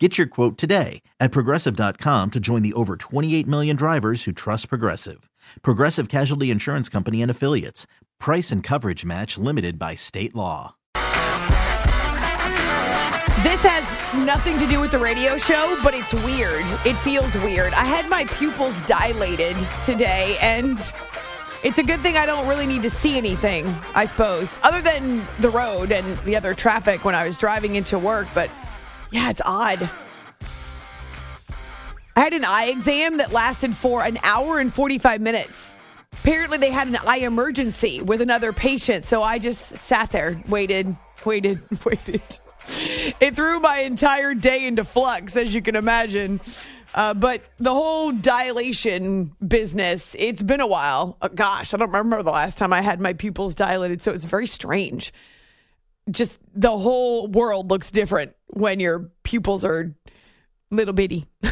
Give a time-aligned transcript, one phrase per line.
[0.00, 4.68] Get your quote today at progressive.com to join the over 28 million drivers who trust
[4.68, 5.28] Progressive.
[5.62, 7.88] Progressive Casualty Insurance Company and Affiliates.
[8.20, 10.76] Price and coverage match limited by state law.
[13.42, 16.64] This has nothing to do with the radio show, but it's weird.
[16.84, 17.72] It feels weird.
[17.74, 20.78] I had my pupils dilated today, and
[21.64, 25.26] it's a good thing I don't really need to see anything, I suppose, other than
[25.40, 28.28] the road and the other traffic when I was driving into work.
[28.32, 28.48] But
[29.10, 29.88] yeah, it's odd.
[32.16, 35.72] I had an eye exam that lasted for an hour and 45 minutes.
[36.12, 40.96] Apparently, they had an eye emergency with another patient, so I just sat there, waited,
[41.24, 42.22] waited, waited.
[43.20, 46.40] It threw my entire day into flux, as you can imagine.
[46.92, 51.16] Uh, but the whole dilation business, it's been a while.
[51.22, 54.24] Uh, gosh, I don't remember the last time I had my pupils dilated, so it's
[54.24, 55.12] very strange.
[56.10, 59.94] Just the whole world looks different when your pupils are
[60.70, 61.26] little bitty.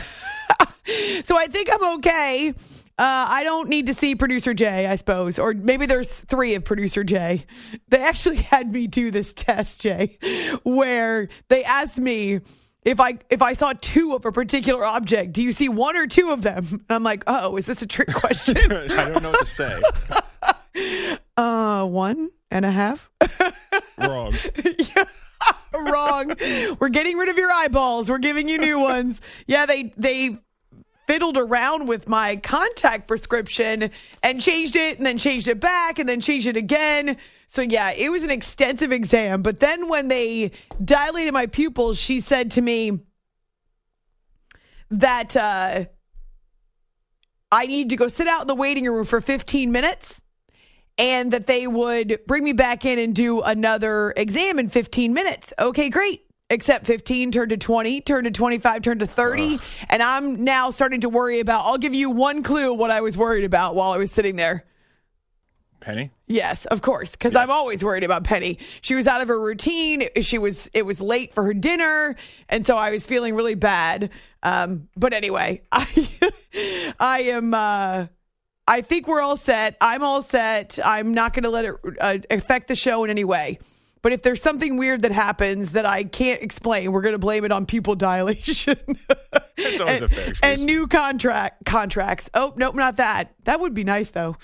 [1.24, 2.52] so I think I'm okay.
[2.98, 6.64] Uh, I don't need to see producer Jay, I suppose, or maybe there's three of
[6.64, 7.44] producer Jay.
[7.88, 10.18] They actually had me do this test, Jay,
[10.62, 12.40] where they asked me
[12.82, 15.32] if I if I saw two of a particular object.
[15.34, 16.64] Do you see one or two of them?
[16.70, 18.56] And I'm like, oh, is this a trick question?
[18.72, 19.80] I don't know what to
[20.72, 21.16] say.
[21.36, 23.10] uh, one and a half.
[23.98, 24.34] Wrong.
[24.78, 25.04] yeah.
[25.84, 26.34] Wrong.
[26.80, 28.08] We're getting rid of your eyeballs.
[28.08, 29.20] We're giving you new ones.
[29.46, 30.38] Yeah, they they
[31.06, 33.90] fiddled around with my contact prescription
[34.22, 37.16] and changed it and then changed it back and then changed it again.
[37.48, 39.42] So yeah, it was an extensive exam.
[39.42, 40.50] But then when they
[40.84, 42.98] dilated my pupils, she said to me
[44.90, 45.84] that uh,
[47.52, 50.22] I need to go sit out in the waiting room for 15 minutes
[50.98, 55.52] and that they would bring me back in and do another exam in 15 minutes.
[55.58, 56.22] Okay, great.
[56.48, 59.60] Except 15 turned to 20 turned to 25 turned to 30 Ugh.
[59.88, 63.18] and i'm now starting to worry about i'll give you one clue what i was
[63.18, 64.64] worried about while i was sitting there.
[65.80, 66.12] Penny?
[66.28, 67.42] Yes of course because yes.
[67.42, 68.60] i'm always worried about penny.
[68.80, 70.04] She was out of her routine.
[70.20, 72.14] She was it was late for her dinner
[72.48, 74.10] and so i was feeling really bad.
[74.44, 76.08] Um, but anyway i
[77.00, 78.06] i am uh,
[78.68, 82.18] i think we're all set i'm all set i'm not going to let it uh,
[82.30, 83.58] affect the show in any way
[84.06, 87.44] but if there's something weird that happens that I can't explain, we're going to blame
[87.44, 88.78] it on pupil dilation.
[89.58, 92.30] and, and, new contract contracts.
[92.32, 93.34] Oh, nope, not that.
[93.46, 94.36] That would be nice though.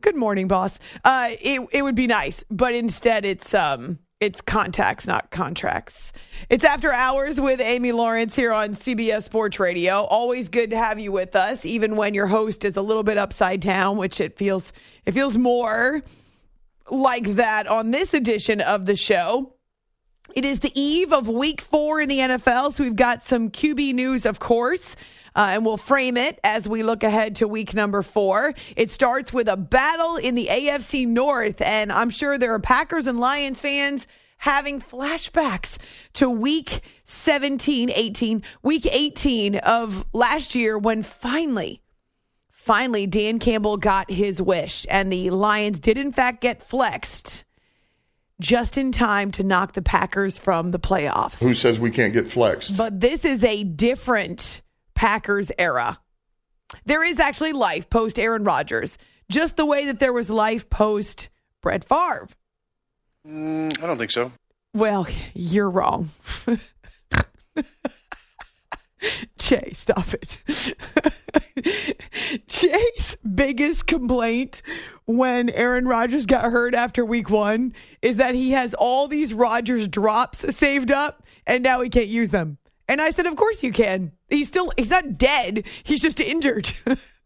[0.00, 0.78] Good morning, boss.
[1.04, 6.12] Uh, it it would be nice, but instead it's um it's contacts, not contracts.
[6.50, 10.02] It's after hours with Amy Lawrence here on CBS Sports Radio.
[10.02, 13.16] Always good to have you with us, even when your host is a little bit
[13.16, 14.74] upside down, which it feels
[15.06, 16.02] it feels more
[16.90, 19.54] like that on this edition of the show.
[20.34, 23.94] It is the eve of week four in the NFL, so we've got some QB
[23.94, 24.96] news, of course.
[25.34, 28.54] Uh, and we'll frame it as we look ahead to week number four.
[28.76, 33.06] It starts with a battle in the AFC North, and I'm sure there are Packers
[33.06, 34.06] and Lions fans
[34.38, 35.76] having flashbacks
[36.14, 41.82] to week 17, 18, week 18 of last year when finally
[42.60, 47.44] Finally, Dan Campbell got his wish, and the Lions did, in fact, get flexed
[48.38, 51.42] just in time to knock the Packers from the playoffs.
[51.42, 52.76] Who says we can't get flexed?
[52.76, 54.60] But this is a different
[55.00, 55.98] Packers era.
[56.84, 58.98] There is actually life post Aaron Rodgers,
[59.30, 61.30] just the way that there was life post
[61.62, 62.28] Brett Favre.
[63.26, 64.30] Mm, I don't think so.
[64.74, 66.10] Well, you're wrong.
[69.38, 70.74] Jay, stop it.
[72.46, 74.60] Jay's biggest complaint
[75.06, 77.72] when Aaron Rodgers got hurt after week one
[78.02, 82.32] is that he has all these Rodgers drops saved up and now he can't use
[82.32, 82.58] them.
[82.90, 84.10] And I said, Of course you can.
[84.28, 85.62] He's still, he's not dead.
[85.84, 86.72] He's just injured.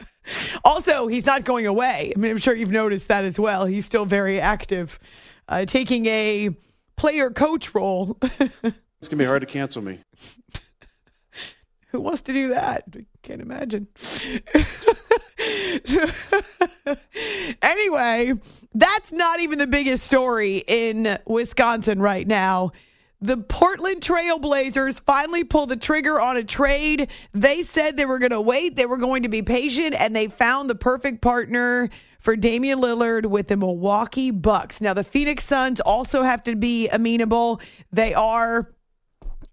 [0.64, 2.12] also, he's not going away.
[2.14, 3.64] I mean, I'm sure you've noticed that as well.
[3.64, 4.98] He's still very active,
[5.48, 6.50] uh, taking a
[6.96, 8.18] player coach role.
[9.00, 9.98] It's going to be hard to cancel me.
[11.88, 12.84] Who wants to do that?
[12.96, 13.86] I can't imagine.
[17.60, 18.32] anyway,
[18.72, 22.72] that's not even the biggest story in Wisconsin right now.
[23.24, 27.08] The Portland Trailblazers finally pulled the trigger on a trade.
[27.32, 30.26] They said they were going to wait, they were going to be patient, and they
[30.26, 31.88] found the perfect partner
[32.18, 34.82] for Damian Lillard with the Milwaukee Bucks.
[34.82, 37.62] Now, the Phoenix Suns also have to be amenable.
[37.90, 38.70] They are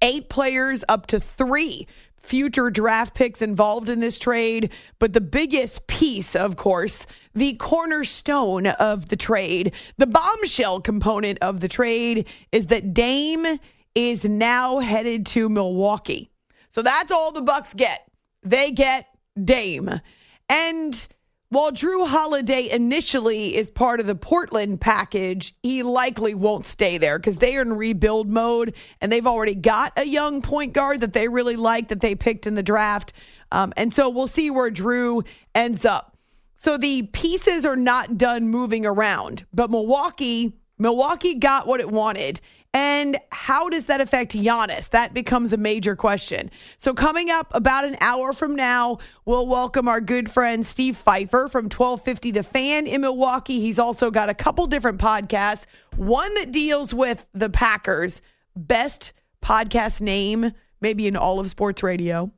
[0.01, 1.87] eight players up to three
[2.23, 4.71] future draft picks involved in this trade.
[4.99, 11.59] But the biggest piece, of course, the cornerstone of the trade, the bombshell component of
[11.59, 13.59] the trade is that Dame
[13.95, 16.29] is now headed to Milwaukee.
[16.69, 18.09] So that's all the Bucks get.
[18.43, 19.05] They get
[19.41, 20.01] Dame.
[20.49, 21.07] And
[21.51, 27.19] while Jrue Holiday initially is part of the Portland package, he likely won't stay there
[27.19, 31.11] because they are in rebuild mode and they've already got a young point guard that
[31.11, 33.11] they really like that they picked in the draft.
[33.51, 36.17] Um, and so we'll see where Drew ends up.
[36.55, 42.39] So the pieces are not done moving around, but Milwaukee, Milwaukee got what it wanted.
[42.73, 44.89] And how does that affect Giannis?
[44.89, 46.49] That becomes a major question.
[46.77, 51.49] So, coming up about an hour from now, we'll welcome our good friend Steve Pfeiffer
[51.49, 53.59] from 1250 The Fan in Milwaukee.
[53.59, 55.65] He's also got a couple different podcasts,
[55.97, 58.21] one that deals with the Packers,
[58.55, 59.11] best
[59.43, 62.31] podcast name, maybe in all of sports radio.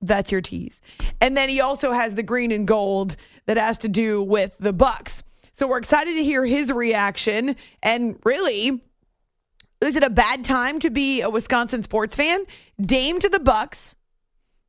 [0.00, 0.80] That's your tease.
[1.20, 3.16] And then he also has the green and gold
[3.46, 5.22] that has to do with the Bucks.
[5.54, 8.82] So we're excited to hear his reaction and really
[9.86, 12.44] is it a bad time to be a Wisconsin sports fan?
[12.80, 13.96] Dame to the Bucks.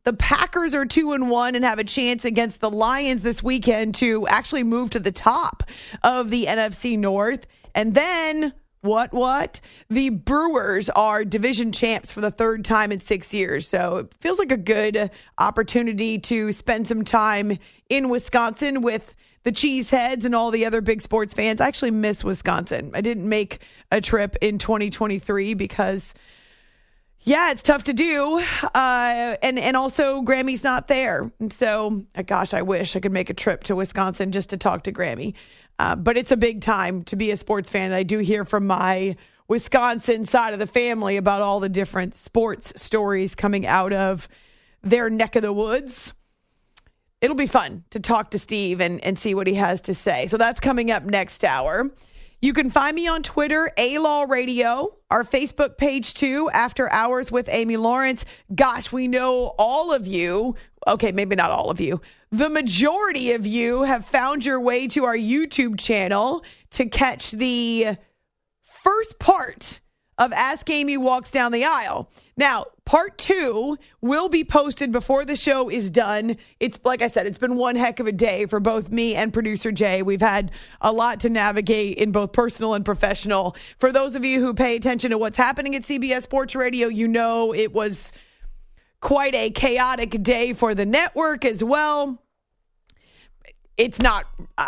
[0.04, 3.96] The Packers are 2 and 1 and have a chance against the Lions this weekend
[3.96, 5.64] to actually move to the top
[6.04, 7.48] of the NFC North.
[7.74, 9.62] And then what what?
[9.90, 13.68] The Brewers are division champs for the third time in 6 years.
[13.68, 15.10] So it feels like a good
[15.40, 17.58] opportunity to spend some time
[17.90, 19.16] in Wisconsin with
[19.46, 21.62] the Cheeseheads and all the other big sports fans.
[21.62, 22.92] I actually miss Wisconsin.
[22.96, 23.62] I didn't make
[23.92, 26.16] a trip in 2023 because,
[27.22, 28.44] yeah, it's tough to do.
[28.74, 31.32] Uh, and, and also, Grammy's not there.
[31.40, 34.58] And so, uh, gosh, I wish I could make a trip to Wisconsin just to
[34.58, 35.36] talk to Grammy.
[35.78, 37.86] Uh, but it's a big time to be a sports fan.
[37.86, 39.16] And I do hear from my
[39.48, 44.28] Wisconsin side of the family about all the different sports stories coming out of
[44.82, 46.16] their neck of the woods
[47.25, 50.27] it'll be fun to talk to Steve and, and see what he has to say.
[50.27, 51.92] So that's coming up next hour.
[52.39, 57.31] You can find me on Twitter, A Law Radio, our Facebook page too, After Hours
[57.31, 58.24] with Amy Lawrence.
[58.54, 60.56] Gosh, we know all of you.
[60.88, 62.00] Okay, maybe not all of you.
[62.31, 67.98] The majority of you have found your way to our YouTube channel to catch the
[68.84, 69.82] first part
[70.20, 72.12] of Ask Amy Walks Down the Aisle.
[72.38, 76.36] Now, part two will be posted before the show is done.
[76.60, 79.32] It's like I said, it's been one heck of a day for both me and
[79.32, 80.01] producer Jay.
[80.01, 80.51] We've had
[80.82, 83.56] a lot to navigate in both personal and professional.
[83.77, 87.08] For those of you who pay attention to what's happening at CBS Sports Radio, you
[87.08, 88.12] know it was
[89.00, 92.22] quite a chaotic day for the network as well.
[93.77, 94.25] It's not.
[94.58, 94.68] Uh,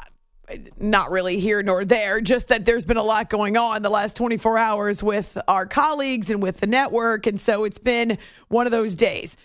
[0.77, 4.15] not really here nor there, just that there's been a lot going on the last
[4.17, 7.27] 24 hours with our colleagues and with the network.
[7.27, 9.35] And so it's been one of those days.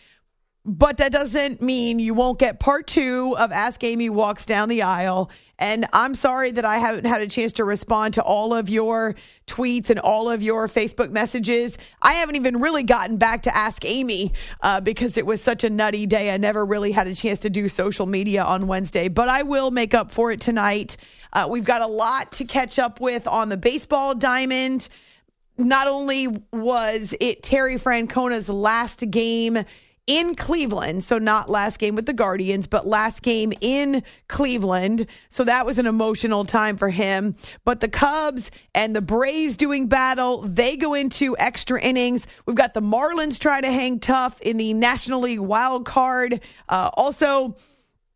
[0.65, 4.83] But that doesn't mean you won't get part two of Ask Amy Walks Down the
[4.83, 5.31] Aisle.
[5.63, 9.15] And I'm sorry that I haven't had a chance to respond to all of your
[9.47, 11.79] tweets and all of your Facebook messages.
[12.03, 15.71] I haven't even really gotten back to Ask Amy uh, because it was such a
[15.71, 16.33] nutty day.
[16.33, 19.71] I never really had a chance to do social media on Wednesday, but I will
[19.71, 20.97] make up for it tonight.
[21.33, 24.89] Uh, we've got a lot to catch up with on the baseball diamond.
[25.59, 29.65] Not only was it Terry Francona's last game
[30.07, 31.05] in Cleveland.
[31.05, 35.07] So, not last game with the Guardians, but last game in Cleveland.
[35.31, 37.37] So, that was an emotional time for him.
[37.65, 42.27] But the Cubs and the Braves doing battle, they go into extra innings.
[42.47, 46.41] We've got the Marlins trying to hang tough in the National League wild card.
[46.69, 47.57] Uh, also,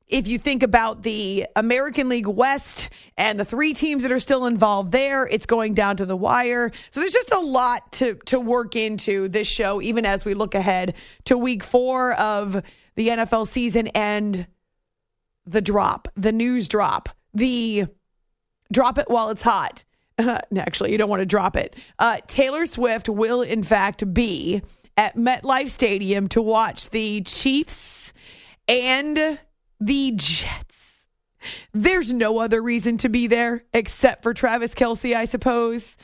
[0.08, 4.46] if you think about the American League West and the three teams that are still
[4.46, 6.70] involved there, it's going down to the wire.
[6.92, 10.54] So there's just a lot to to work into this show, even as we look
[10.54, 10.94] ahead
[11.24, 12.62] to week four of
[12.94, 14.46] the NFL season and
[15.44, 17.86] the drop, the news drop, the
[18.72, 19.84] drop it while it's hot.
[20.18, 21.74] Actually, you don't want to drop it.
[21.98, 24.62] Uh, Taylor Swift will, in fact, be
[24.96, 28.12] at MetLife Stadium to watch the Chiefs
[28.66, 29.38] and
[29.80, 31.08] the Jets.
[31.72, 35.96] There's no other reason to be there except for Travis Kelce, I suppose.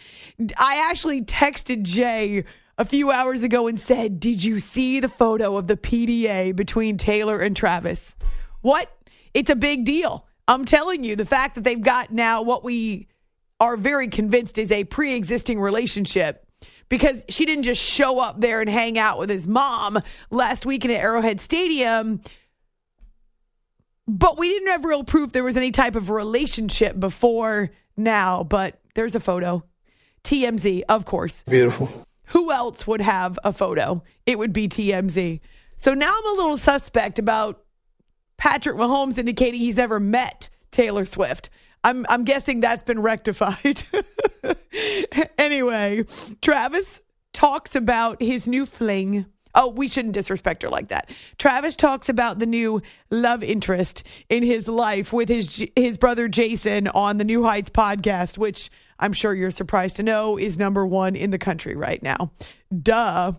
[0.57, 2.45] I actually texted Jay
[2.79, 6.97] a few hours ago and said, Did you see the photo of the PDA between
[6.97, 8.14] Taylor and Travis?
[8.61, 8.91] What?
[9.35, 10.26] It's a big deal.
[10.47, 13.09] I'm telling you, the fact that they've got now what we
[13.61, 16.47] are very convinced is a pre existing relationship
[16.88, 19.99] because she didn't just show up there and hang out with his mom
[20.31, 22.21] last week in Arrowhead Stadium.
[24.06, 28.44] But we didn't have real proof there was any type of relationship before now.
[28.44, 29.64] But there's a photo.
[30.25, 31.42] TMZ, of course.
[31.44, 32.06] Beautiful.
[32.26, 34.02] Who else would have a photo?
[34.26, 35.40] It would be TMZ.
[35.76, 37.62] So now I'm a little suspect about
[38.37, 41.50] Patrick Mahomes indicating he's ever met Taylor Swift.
[41.85, 43.82] I'm I'm guessing that's been rectified.
[45.38, 46.04] anyway,
[46.40, 47.00] Travis
[47.32, 49.26] talks about his new fling.
[49.54, 51.11] Oh, we shouldn't disrespect her like that.
[51.38, 52.80] Travis talks about the new
[53.11, 58.38] love interest in his life with his his brother Jason on the New Heights podcast,
[58.38, 62.32] which I'm sure you're surprised to know is number 1 in the country right now.
[62.82, 63.32] Duh.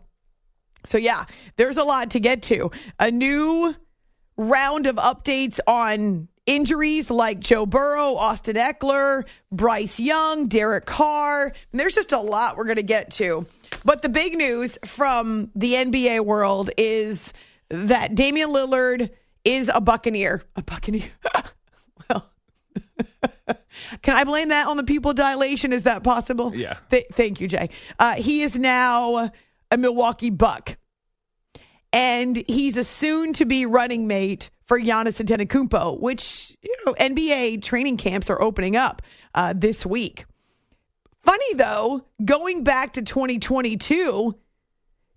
[0.86, 2.72] So yeah, there's a lot to get to.
[3.00, 3.74] A new
[4.38, 11.54] round of updates on injuries like Joe Burrow, Austin Ekeler, Bryce Young, Derek Carr.
[11.72, 13.46] And there's just a lot we're going to get to.
[13.86, 17.34] But the big news from the NBA world is
[17.70, 19.10] that Damian Lillard
[19.46, 20.44] is a Buccaneer.
[20.56, 21.10] A Buccaneer.
[22.10, 22.32] well,
[24.02, 25.74] can I blame that on the pupil dilation?
[25.74, 26.56] Is that possible?
[26.56, 26.78] Yeah.
[26.90, 27.70] Th- thank you, Jay.
[28.00, 29.32] Uh, he is now
[29.72, 30.78] a Milwaukee Buck.
[31.92, 37.62] And he's a soon to be running mate for Giannis Antetokounmpo, which you know NBA
[37.62, 39.02] training camps are opening up
[39.36, 40.26] uh, this week.
[41.24, 44.36] Funny though, going back to 2022,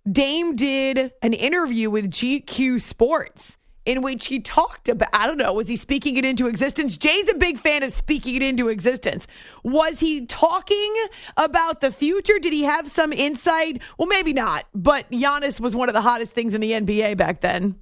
[0.09, 5.53] Dame did an interview with GQ Sports in which he talked about, I don't know,
[5.53, 6.97] was he speaking it into existence?
[6.97, 9.27] Jay's a big fan of speaking it into existence.
[9.63, 10.93] Was he talking
[11.37, 12.37] about the future?
[12.39, 13.81] Did he have some insight?
[13.97, 17.41] Well, maybe not, but Giannis was one of the hottest things in the NBA back
[17.41, 17.75] then.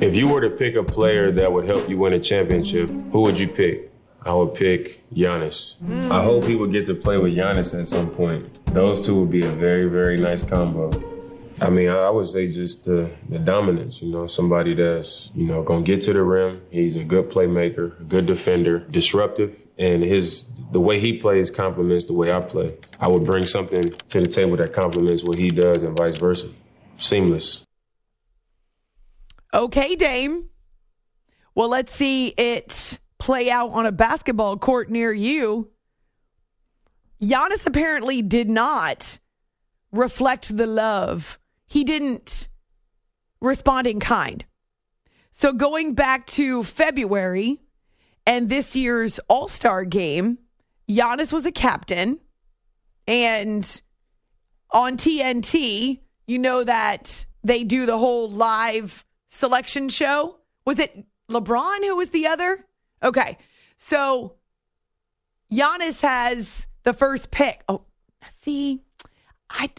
[0.00, 3.20] If you were to pick a player that would help you win a championship, who
[3.20, 3.93] would you pick?
[4.24, 5.76] I would pick Giannis.
[5.84, 6.10] Mm.
[6.10, 8.64] I hope he would get to play with Giannis at some point.
[8.66, 10.90] Those two would be a very, very nice combo.
[11.60, 15.62] I mean, I would say just the, the dominance, you know, somebody that's, you know,
[15.62, 16.62] going to get to the rim.
[16.70, 22.06] He's a good playmaker, a good defender, disruptive, and his the way he plays complements
[22.06, 22.74] the way I play.
[22.98, 26.48] I would bring something to the table that complements what he does and vice versa.
[26.98, 27.64] Seamless.
[29.52, 30.48] Okay, Dame.
[31.54, 35.70] Well, let's see it play out on a basketball court near you.
[37.22, 39.18] Giannis apparently did not
[39.92, 41.38] reflect the love.
[41.66, 42.48] He didn't
[43.40, 44.44] respond in kind.
[45.32, 47.60] So going back to February
[48.26, 50.38] and this year's All Star game,
[50.88, 52.20] Giannis was a captain.
[53.06, 53.82] And
[54.70, 60.38] on TNT, you know that they do the whole live selection show.
[60.66, 62.64] Was it LeBron who was the other?
[63.04, 63.38] Okay.
[63.76, 64.34] So
[65.52, 67.62] Giannis has the first pick.
[67.68, 67.82] Oh,
[68.40, 68.82] see,
[69.50, 69.70] I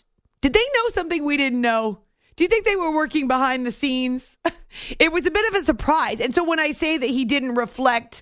[0.41, 1.99] did they know something we didn't know?
[2.35, 4.37] Do you think they were working behind the scenes?
[4.99, 6.19] it was a bit of a surprise.
[6.19, 8.21] And so when I say that he didn't reflect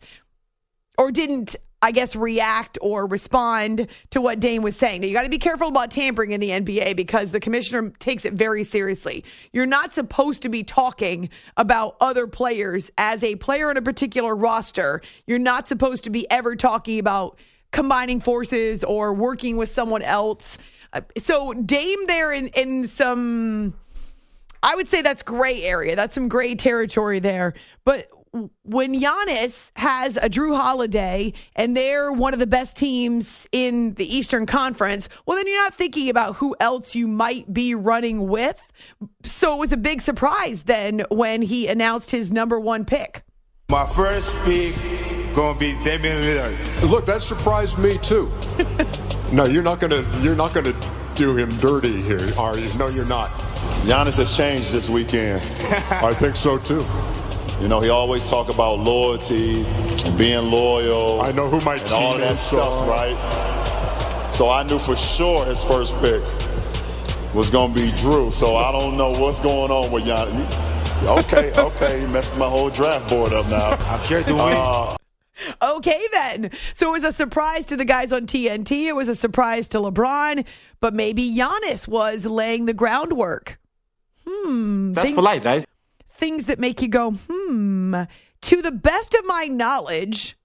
[0.98, 5.02] or didn't I guess, react or respond to what Dame was saying.
[5.02, 8.24] Now, you got to be careful about tampering in the NBA because the commissioner takes
[8.24, 9.26] it very seriously.
[9.52, 14.34] You're not supposed to be talking about other players as a player in a particular
[14.34, 15.02] roster.
[15.28, 17.38] You're not supposed to be ever talking about
[17.72, 20.58] combining forces or working with someone else.
[20.94, 23.74] Uh, so, Dame there in, in some.
[24.66, 25.98] I would say that's gray area.
[25.98, 27.56] That's some gray territory there.
[27.84, 28.08] But
[28.64, 34.16] when Giannis has a Jrue Holiday and they're one of the best teams in the
[34.16, 38.66] Eastern Conference, well, then you're not thinking about who else you might be running with.
[39.24, 43.24] So it was a big surprise then when he announced his number one pick.
[43.70, 44.76] My first pick
[45.36, 46.90] gonna be Damian Lillard.
[46.90, 48.32] Look, that surprised me too.
[49.32, 50.76] no, you're not gonna you're not gonna
[51.16, 52.70] do him dirty here, are you?
[52.78, 53.30] No, you're not.
[53.86, 55.42] Giannis has changed this weekend.
[55.92, 56.86] I think so too.
[57.62, 61.22] You know, he always talk about loyalty and being loyal.
[61.22, 62.90] I know who my and all that stuff, are.
[62.90, 64.32] right?
[64.34, 66.22] So I knew for sure his first pick
[67.34, 68.32] was going to be Jrue.
[68.32, 70.74] So I don't know what's going on with Giannis.
[71.20, 73.72] Okay, okay, you messed my whole draft board up now.
[73.92, 74.96] I'm sure do Uh,
[75.62, 76.52] Okay, then.
[76.74, 78.86] So it was a surprise to the guys on TNT.
[78.88, 80.46] It was a surprise to LeBron,
[80.80, 83.60] but maybe Giannis was laying the groundwork.
[84.26, 84.94] Hmm.
[84.94, 85.66] That's things, polite, right?
[86.24, 87.96] Things that make you go, hmm.
[88.44, 90.38] To the best of my knowledge,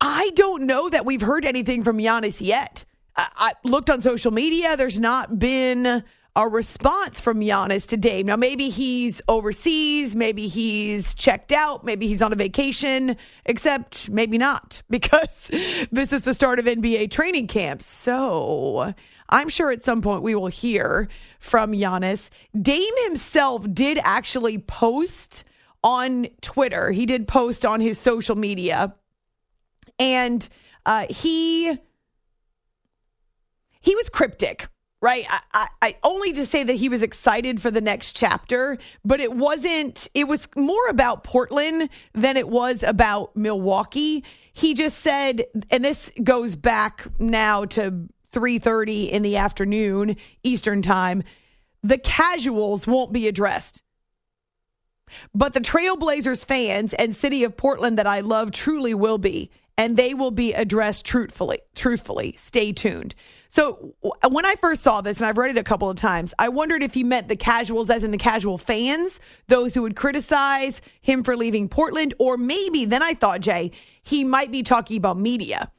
[0.00, 2.86] I don't know that we've heard anything from Giannis yet.
[3.16, 4.78] I, I looked on social media.
[4.78, 6.02] There's not been
[6.34, 8.26] a response from Giannis to Dame.
[8.26, 10.16] Now, maybe he's overseas.
[10.16, 11.84] Maybe he's checked out.
[11.84, 15.50] Maybe he's on a vacation, except maybe not because
[15.92, 17.82] this is the start of NBA training camp.
[17.82, 18.94] So
[19.32, 21.08] I'm sure at some point we will hear
[21.40, 22.28] from Giannis.
[22.60, 25.44] Dame himself did actually post
[25.82, 28.94] on Twitter, he did post on his social media,
[29.98, 30.48] and
[30.86, 31.76] uh, he
[33.80, 34.68] he was cryptic
[35.00, 35.24] right?
[35.28, 39.18] I, I, I only to say that he was excited for the next chapter but
[39.18, 44.22] it wasn't it was more about portland than it was about milwaukee.
[44.52, 51.22] He just said and this goes back now to 3.30 in the afternoon eastern time
[51.84, 53.82] the casuals won't be addressed.
[55.34, 59.96] But the trailblazers fans and city of portland that i love truly will be and
[59.96, 62.36] they will be addressed truthfully truthfully.
[62.38, 63.14] Stay tuned.
[63.48, 63.94] So
[64.28, 66.82] when I first saw this, and I've read it a couple of times, I wondered
[66.82, 71.22] if he meant the casuals, as in the casual fans, those who would criticize him
[71.22, 73.72] for leaving Portland, or maybe then I thought, Jay,
[74.02, 75.70] he might be talking about media.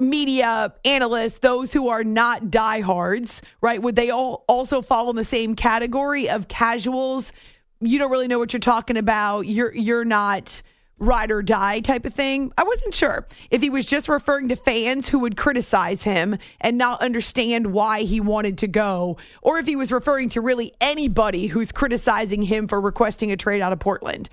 [0.00, 3.82] Media analysts, those who are not diehards, right?
[3.82, 7.32] Would they all also fall in the same category of casuals?
[7.80, 9.42] You don't really know what you're talking about.
[9.46, 10.62] You're you're not
[10.98, 12.52] ride or die type of thing.
[12.56, 16.78] I wasn't sure if he was just referring to fans who would criticize him and
[16.78, 21.48] not understand why he wanted to go, or if he was referring to really anybody
[21.48, 24.28] who's criticizing him for requesting a trade out of Portland.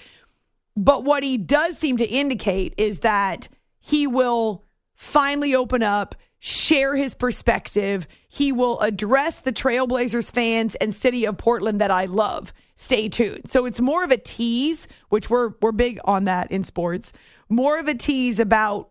[0.77, 3.47] But what he does seem to indicate is that
[3.79, 4.64] he will
[4.95, 8.07] finally open up, share his perspective.
[8.27, 13.47] He will address the Trailblazers fans and city of Portland that I love stay tuned.
[13.47, 17.11] So it's more of a tease, which we're we're big on that in sports.
[17.49, 18.89] More of a tease about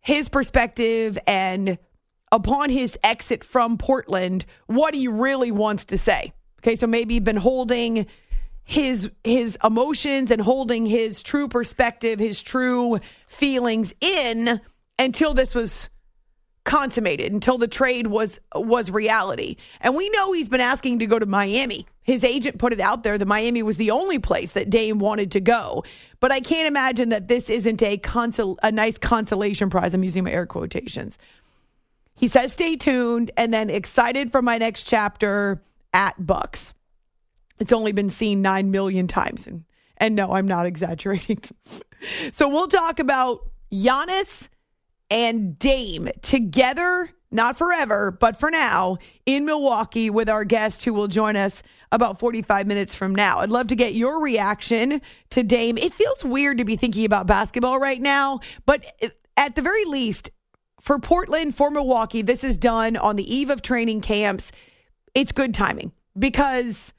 [0.00, 1.78] his perspective and
[2.30, 6.32] upon his exit from Portland, what he really wants to say.
[6.60, 8.06] Okay, so maybe he's been holding
[8.62, 14.60] his his emotions and holding his true perspective, his true feelings in
[14.98, 15.90] until this was
[16.66, 19.56] consummated until the trade was was reality.
[19.80, 21.86] And we know he's been asking to go to Miami.
[22.02, 25.30] His agent put it out there that Miami was the only place that Dame wanted
[25.32, 25.84] to go.
[26.20, 29.94] But I can't imagine that this isn't a consol- a nice consolation prize.
[29.94, 31.16] I'm using my air quotations.
[32.16, 35.62] He says stay tuned and then excited for my next chapter
[35.94, 36.74] at Bucks.
[37.58, 39.64] It's only been seen 9 million times and
[39.98, 41.40] and no, I'm not exaggerating.
[42.32, 44.48] so we'll talk about Giannis
[45.10, 51.08] and Dame together, not forever, but for now, in Milwaukee with our guest who will
[51.08, 53.38] join us about 45 minutes from now.
[53.38, 55.78] I'd love to get your reaction to Dame.
[55.78, 58.84] It feels weird to be thinking about basketball right now, but
[59.36, 60.30] at the very least,
[60.80, 64.52] for Portland, for Milwaukee, this is done on the eve of training camps.
[65.14, 66.92] It's good timing because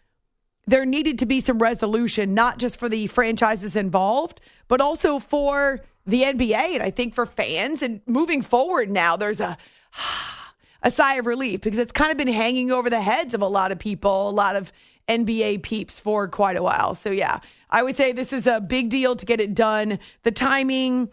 [0.66, 5.82] there needed to be some resolution, not just for the franchises involved, but also for
[6.08, 9.58] the NBA and I think for fans and moving forward now there's a
[10.84, 13.48] a sigh of relief because it's kind of been hanging over the heads of a
[13.48, 14.72] lot of people, a lot of
[15.10, 16.96] NBA peeps for quite a while.
[16.96, 17.40] So yeah,
[17.70, 20.00] I would say this is a big deal to get it done.
[20.24, 21.10] The timing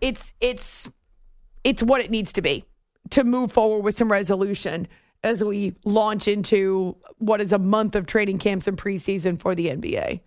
[0.00, 0.88] it's it's
[1.64, 2.64] it's what it needs to be
[3.10, 4.88] to move forward with some resolution
[5.22, 9.68] as we launch into what is a month of training camps and preseason for the
[9.68, 10.20] NBA.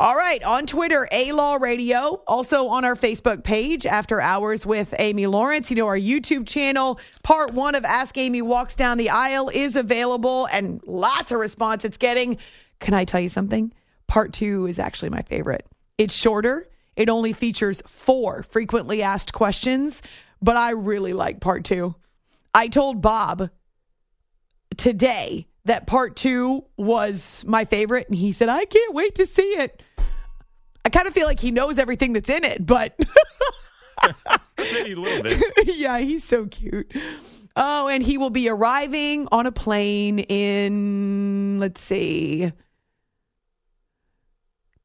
[0.00, 4.94] All right, on Twitter, A Law Radio, also on our Facebook page, After Hours with
[4.96, 5.70] Amy Lawrence.
[5.70, 9.74] You know, our YouTube channel, part one of Ask Amy Walks Down the Aisle is
[9.74, 12.38] available and lots of response it's getting.
[12.78, 13.72] Can I tell you something?
[14.06, 15.66] Part two is actually my favorite.
[15.98, 20.00] It's shorter, it only features four frequently asked questions,
[20.40, 21.96] but I really like part two.
[22.54, 23.50] I told Bob
[24.76, 29.42] today that part two was my favorite, and he said, I can't wait to see
[29.42, 29.82] it.
[30.84, 32.98] I kind of feel like he knows everything that's in it, but
[34.58, 35.76] Maybe a little bit.
[35.76, 36.92] yeah, he's so cute.
[37.56, 42.52] Oh, and he will be arriving on a plane in, let's see,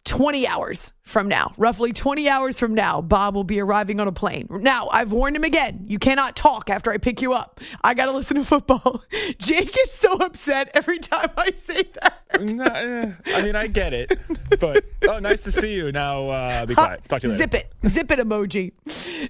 [0.05, 4.11] 20 hours from now, roughly 20 hours from now, Bob will be arriving on a
[4.11, 4.47] plane.
[4.49, 5.85] Now, I've warned him again.
[5.87, 7.59] You cannot talk after I pick you up.
[7.83, 9.03] I got to listen to football.
[9.37, 12.19] Jake gets so upset every time I say that.
[12.33, 14.17] I mean, I get it,
[14.59, 15.91] but oh, nice to see you.
[15.91, 17.03] Now, uh, be quiet.
[17.07, 17.43] Talk to you later.
[17.43, 17.89] Zip it.
[17.89, 18.71] Zip it emoji.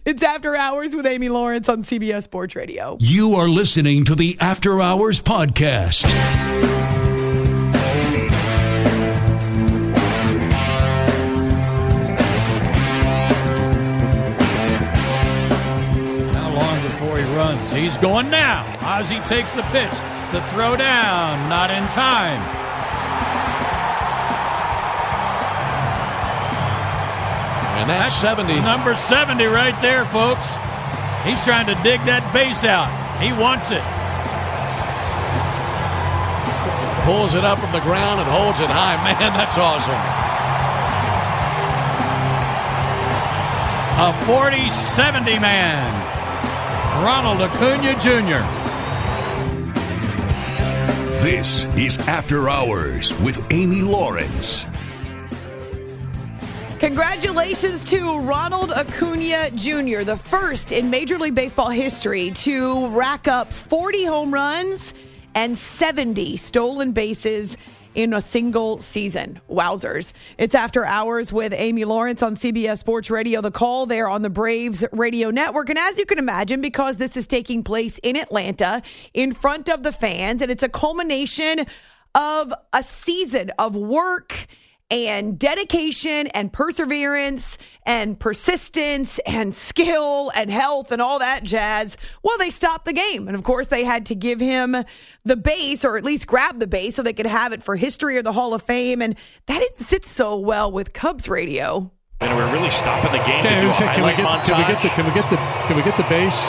[0.05, 2.97] It's After Hours with Amy Lawrence on CBS Sports Radio.
[2.99, 6.72] You are listening to the After Hours Podcast.
[17.55, 17.71] Runs?
[17.71, 18.63] He's going now.
[18.81, 19.93] Ozzie takes the pitch.
[20.31, 22.41] The throw down, not in time.
[27.79, 28.61] And that's, 70.
[28.61, 30.55] Number 70 right there, folks.
[31.25, 32.89] He's trying to dig that base out.
[33.21, 33.83] He wants it.
[37.03, 38.95] Pulls it up from the ground and holds it high.
[39.03, 39.93] Man, that's awesome.
[43.95, 46.02] A 40 70 man.
[47.01, 48.43] Ronald Acuna Jr.
[51.21, 54.67] This is After Hours with Amy Lawrence.
[56.79, 63.51] Congratulations to Ronald Acuna Jr., the first in Major League Baseball history to rack up
[63.51, 64.93] 40 home runs
[65.33, 67.57] and 70 stolen bases
[67.95, 69.39] in a single season.
[69.49, 70.13] Wowzers.
[70.37, 73.41] It's After Hours with Amy Lawrence on CBS Sports Radio.
[73.41, 75.69] The call there on the Braves radio network.
[75.69, 78.81] And as you can imagine, because this is taking place in Atlanta
[79.13, 81.65] in front of the fans, and it's a culmination
[82.15, 84.42] of a season of work
[84.93, 91.97] and dedication and perseverance and persistence and skill and health and all that jazz.
[92.21, 93.27] Well, they stopped the game.
[93.27, 94.75] And of course, they had to give him
[95.25, 98.17] the base or at least grab the base so they could have it for history
[98.17, 99.01] or the Hall of Fame.
[99.01, 99.15] And
[99.47, 101.91] that didn't sit so well with Cubs radio.
[102.21, 103.41] And we're really stopping the game.
[103.41, 105.29] Can, to do a can, we highlight get, can we get the can we get
[105.29, 106.39] the can we get the base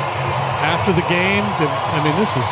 [0.60, 1.42] after the game?
[1.42, 2.46] To- I mean, this is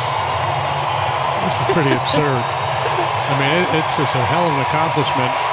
[1.45, 2.41] this is pretty absurd.
[2.43, 5.52] I mean, it, it's just a hell of an accomplishment.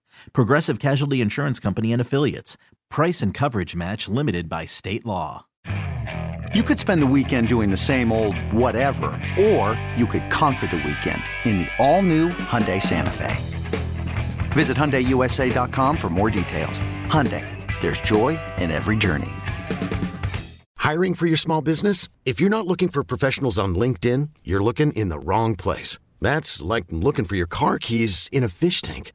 [0.33, 2.57] Progressive Casualty Insurance Company and Affiliates.
[2.89, 5.45] Price and coverage match limited by state law.
[6.53, 9.07] You could spend the weekend doing the same old whatever,
[9.39, 13.37] or you could conquer the weekend in the all-new Hyundai Santa Fe.
[14.51, 16.81] Visit HyundaiUSA.com for more details.
[17.07, 17.47] Hyundai,
[17.81, 19.31] there's joy in every journey.
[20.77, 22.09] Hiring for your small business?
[22.25, 25.99] If you're not looking for professionals on LinkedIn, you're looking in the wrong place.
[26.19, 29.13] That's like looking for your car keys in a fish tank.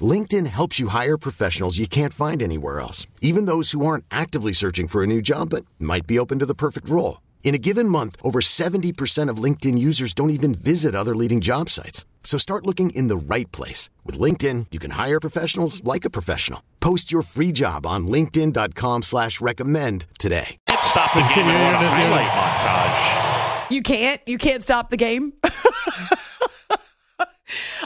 [0.00, 4.52] LinkedIn helps you hire professionals you can't find anywhere else, even those who aren't actively
[4.52, 7.22] searching for a new job but might be open to the perfect role.
[7.42, 11.70] In a given month, over 70% of LinkedIn users don't even visit other leading job
[11.70, 12.04] sites.
[12.22, 13.88] So start looking in the right place.
[14.04, 16.62] With LinkedIn, you can hire professionals like a professional.
[16.80, 20.58] Post your free job on linkedin.com slash recommend today.
[20.82, 23.70] stop the game and run a highlight montage.
[23.70, 24.20] You can't.
[24.26, 25.32] You can't stop the game.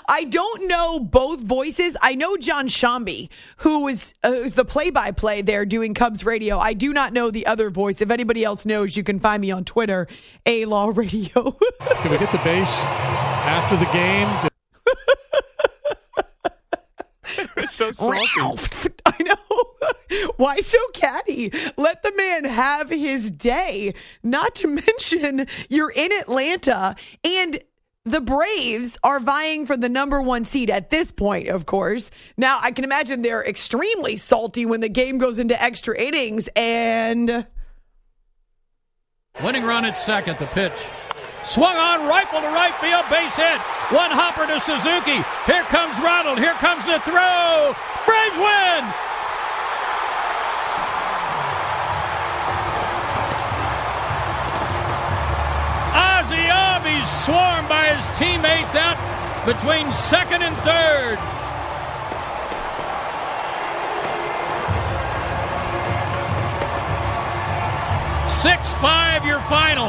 [0.09, 1.97] I don't know both voices.
[2.01, 6.59] I know Jon Sciambi, who was uh, who's the play-by-play there doing Cubs radio.
[6.59, 8.01] I do not know the other voice.
[8.01, 10.09] If anybody else knows, you can find me on Twitter,
[10.47, 11.31] A Law Radio.
[11.81, 12.85] Can we get the base
[13.47, 14.29] after the game?
[17.57, 18.41] It's so salty.
[19.07, 20.27] I know.
[20.37, 21.53] Why so catty?
[21.77, 23.95] Let the man have his day.
[24.23, 26.95] Not to mention, you're in Atlanta
[27.25, 27.63] and
[28.05, 32.11] the Braves are vying for the number one seed at this point, of course.
[32.37, 37.47] Now, I can imagine they're extremely salty when the game goes into extra innings and.
[39.43, 40.87] Winning run at second, the pitch.
[41.45, 43.59] Swung on, rifle to right field, base hit.
[43.91, 45.23] One hopper to Suzuki.
[45.47, 46.39] Here comes Ronald.
[46.39, 47.75] Here comes the throw.
[48.07, 49.12] Braves win.
[57.03, 58.97] Albies swarmed by his teammates out
[59.47, 61.19] between second and third.
[68.29, 69.89] Six five, your final.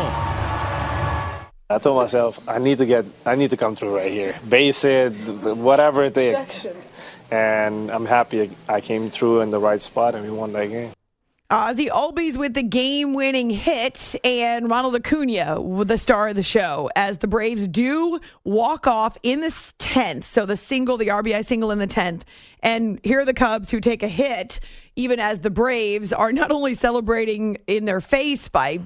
[1.70, 4.40] I told myself I need to get I need to come through right here.
[4.48, 5.12] Base it,
[5.58, 6.68] whatever it takes.
[7.32, 10.92] and I'm happy I came through in the right spot and we won that game.
[11.54, 16.90] Ozzie Albies with the game winning hit, and Ronald Acuna, the star of the show,
[16.96, 20.24] as the Braves do walk off in the 10th.
[20.24, 22.24] So the single, the RBI single in the 10th.
[22.64, 24.62] And here are the Cubs who take a hit,
[24.96, 28.80] even as the Braves are not only celebrating in their face by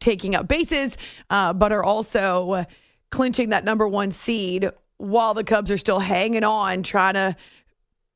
[0.00, 0.96] taking up bases,
[1.30, 2.66] uh, but are also
[3.10, 7.36] clinching that number one seed while the Cubs are still hanging on, trying to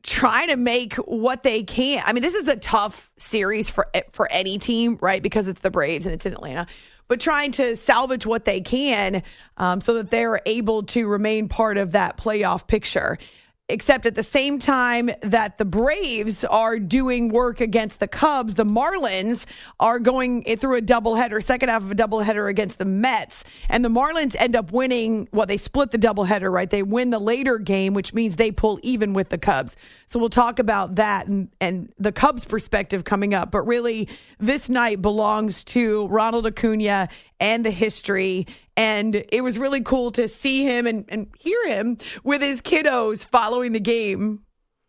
[0.02, 2.02] trying to make what they can.
[2.04, 5.22] I mean, this is a tough series for for any team, right?
[5.22, 6.66] Because it's the Braves and it's in Atlanta.
[7.08, 9.24] But trying to salvage what they can
[9.56, 13.18] um, so that they're able to remain part of that playoff picture
[13.70, 18.64] except at the same time that the Braves are doing work against the Cubs, the
[18.64, 19.46] Marlins
[19.78, 23.44] are going through a doubleheader, second half of a doubleheader against the Mets.
[23.68, 26.68] And the Marlins end up winning, well, they split the doubleheader, right?
[26.68, 29.76] They win the later game, which means they pull even with the Cubs.
[30.06, 33.50] So we'll talk about that and, and the Cubs' perspective coming up.
[33.50, 38.46] But really, this night belongs to Ronald Acuna and the history.
[38.80, 43.26] And it was really cool to see him and, and hear him with his kiddos
[43.26, 44.40] following the game.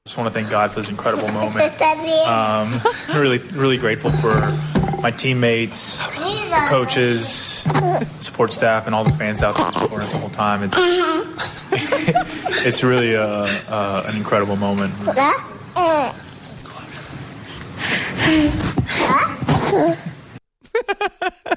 [0.06, 1.78] Just want to thank God for this incredible moment.
[1.82, 2.80] Um,
[3.14, 4.34] really, really grateful for
[5.02, 6.02] my teammates,
[6.70, 7.68] coaches,
[8.22, 10.62] support staff, and all the fans out there supporting us the whole time.
[10.64, 10.78] It's
[12.66, 14.94] it's really a, a, an incredible moment.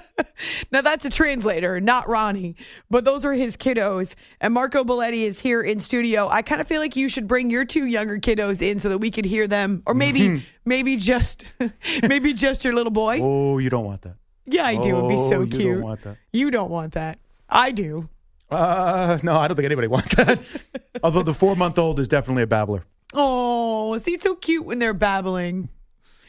[0.72, 2.56] now that's a translator, not Ronnie,
[2.90, 4.14] but those are his kiddos.
[4.40, 6.28] And Marco Belletti is here in studio.
[6.28, 8.98] I kind of feel like you should bring your two younger kiddos in so that
[8.98, 10.44] we could hear them, or maybe, mm-hmm.
[10.64, 11.44] maybe just,
[12.08, 13.18] maybe just your little boy.
[13.20, 14.16] Oh, you don't want that.
[14.46, 14.96] Yeah, I do.
[14.96, 15.62] It'd be so oh, cute.
[15.62, 16.16] You don't want that.
[16.32, 17.18] You don't want that.
[17.48, 18.08] I do.
[18.50, 20.38] Uh, no, I don't think anybody wants that.
[21.02, 22.84] Although the four month old is definitely a babbler.
[23.14, 25.68] Oh, see, it's so cute when they're babbling.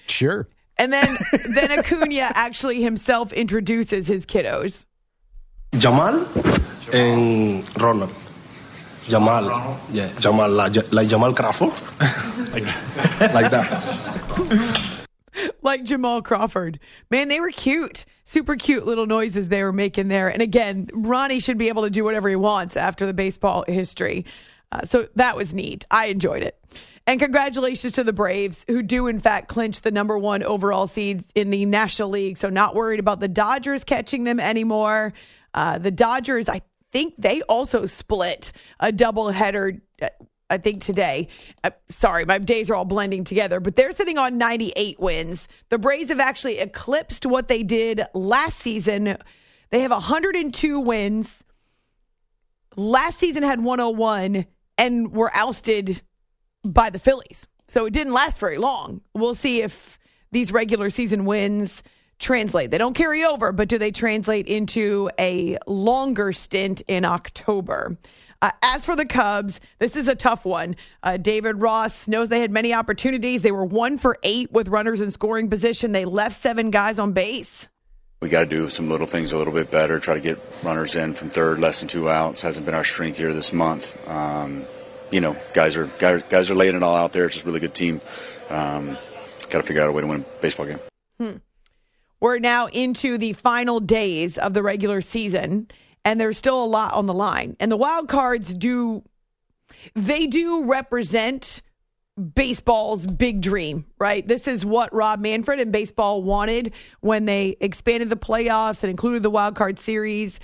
[0.07, 0.47] Sure.
[0.77, 1.17] And then
[1.49, 4.85] then Acuna actually himself introduces his kiddos.
[5.77, 6.25] Jamal
[6.93, 8.13] and Ronald.
[9.07, 11.69] Jamal, yeah, Jamal, like, like Jamal Crawford,
[12.53, 12.63] like,
[13.33, 15.05] like that.
[15.61, 16.79] like Jamal Crawford.
[17.11, 18.05] Man, they were cute.
[18.25, 20.27] Super cute little noises they were making there.
[20.29, 24.25] And again, Ronnie should be able to do whatever he wants after the baseball history.
[24.71, 25.85] Uh, so that was neat.
[25.91, 26.57] I enjoyed it.
[27.07, 31.23] And congratulations to the Braves, who do, in fact, clinch the number one overall seed
[31.35, 32.37] in the National League.
[32.37, 35.13] So, not worried about the Dodgers catching them anymore.
[35.53, 39.81] Uh, the Dodgers, I think they also split a doubleheader.
[40.01, 40.09] Uh,
[40.49, 41.29] I think today.
[41.63, 45.47] Uh, sorry, my days are all blending together, but they're sitting on 98 wins.
[45.69, 49.17] The Braves have actually eclipsed what they did last season.
[49.71, 51.43] They have 102 wins.
[52.75, 54.45] Last season had 101
[54.77, 56.01] and were ousted
[56.73, 57.47] by the Phillies.
[57.67, 59.01] So it didn't last very long.
[59.13, 59.97] We'll see if
[60.31, 61.81] these regular season wins
[62.19, 62.71] translate.
[62.71, 67.97] They don't carry over, but do they translate into a longer stint in October?
[68.41, 70.75] Uh, as for the Cubs, this is a tough one.
[71.01, 73.41] Uh, David Ross knows they had many opportunities.
[73.41, 75.93] They were one for eight with runners in scoring position.
[75.93, 77.67] They left seven guys on base.
[78.21, 79.99] We got to do some little things a little bit better.
[79.99, 82.41] Try to get runners in from third, less than two outs.
[82.41, 84.07] Hasn't been our strength here this month.
[84.07, 84.63] Um,
[85.15, 87.23] you know, guys are guys, guys are laying it all out there.
[87.23, 88.01] It's just a really good team.
[88.49, 88.97] Um,
[89.49, 90.79] got to figure out a way to win a baseball game.
[91.17, 91.37] Hmm.
[92.19, 95.69] We're now into the final days of the regular season,
[96.03, 97.55] and there's still a lot on the line.
[97.61, 99.03] And the wild cards do
[99.93, 101.61] they do represent
[102.33, 104.27] baseball's big dream, right?
[104.27, 109.23] This is what Rob Manfred and baseball wanted when they expanded the playoffs and included
[109.23, 110.41] the wild card series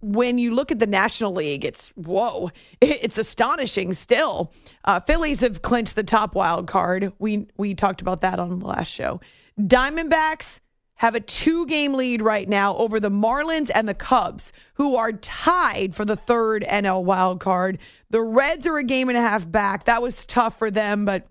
[0.00, 3.94] when you look at the National League, it's whoa, it's astonishing.
[3.94, 4.52] Still,
[4.84, 7.12] uh, Phillies have clinched the top wild card.
[7.18, 9.20] We we talked about that on the last show.
[9.58, 10.60] Diamondbacks
[10.94, 15.12] have a two game lead right now over the Marlins and the Cubs, who are
[15.12, 17.78] tied for the third NL wild card.
[18.10, 19.84] The Reds are a game and a half back.
[19.84, 21.26] That was tough for them, but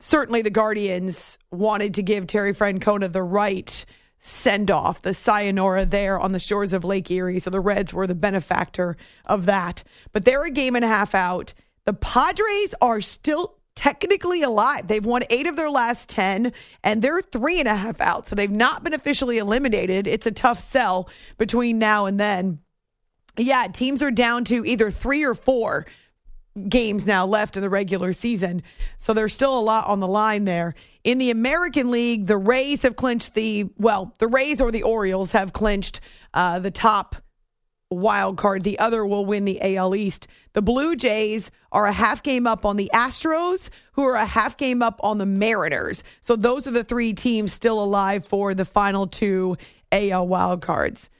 [0.00, 3.84] certainly the Guardians wanted to give Terry Francona the right
[4.20, 7.40] send off, the sayonara there on the shores of Lake Erie.
[7.40, 9.82] So the Reds were the benefactor of that.
[10.12, 11.54] But they're a game and a half out.
[11.86, 14.86] The Padres are still technically alive.
[14.86, 16.52] They've won eight of their last 10,
[16.84, 18.26] and they're three and a half out.
[18.26, 20.06] So they've not been officially eliminated.
[20.06, 22.60] It's a tough sell between now and then.
[23.38, 25.86] Yeah, teams are down to either three or four
[26.68, 28.62] games now left in the regular season.
[28.98, 30.74] So there's still a lot on the line there.
[31.04, 35.32] In the American League, the Rays have clinched the, well, the Rays or the Orioles
[35.32, 36.00] have clinched
[36.34, 37.16] uh, the top
[37.90, 38.62] wild card.
[38.62, 40.28] The other will win the AL East.
[40.52, 44.56] The Blue Jays are a half game up on the Astros, who are a half
[44.56, 46.02] game up on the Mariners.
[46.20, 49.56] So those are the three teams still alive for the final two
[49.92, 51.10] AL wild cards.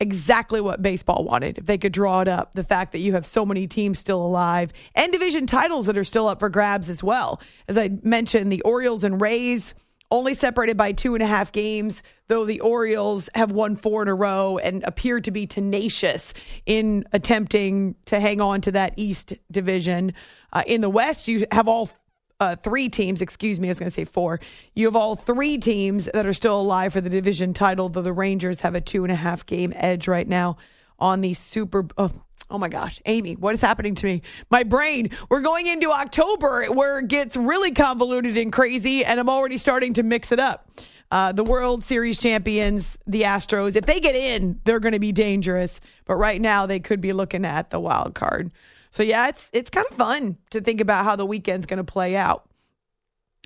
[0.00, 1.58] Exactly what baseball wanted.
[1.58, 4.24] If they could draw it up, the fact that you have so many teams still
[4.24, 7.40] alive and division titles that are still up for grabs as well.
[7.68, 9.74] As I mentioned, the Orioles and Rays
[10.10, 14.08] only separated by two and a half games, though the Orioles have won four in
[14.08, 16.32] a row and appear to be tenacious
[16.66, 20.12] in attempting to hang on to that East division.
[20.52, 21.90] Uh, in the West, you have all
[22.40, 24.40] uh, three teams, excuse me, I was going to say four.
[24.74, 28.12] You have all three teams that are still alive for the division title, though the
[28.12, 30.56] Rangers have a two and a half game edge right now
[30.98, 31.86] on the Super.
[31.98, 32.10] Oh,
[32.50, 34.22] oh my gosh, Amy, what is happening to me?
[34.50, 35.10] My brain.
[35.28, 39.94] We're going into October where it gets really convoluted and crazy, and I'm already starting
[39.94, 40.68] to mix it up.
[41.12, 45.10] Uh, the World Series champions, the Astros, if they get in, they're going to be
[45.10, 45.80] dangerous.
[46.04, 48.52] But right now, they could be looking at the wild card.
[48.90, 51.84] So yeah, it's it's kind of fun to think about how the weekend's going to
[51.84, 52.46] play out.